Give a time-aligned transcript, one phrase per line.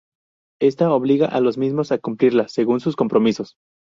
[0.59, 3.55] Ésta obliga a los mismos a cumplirla, según sus compromisos.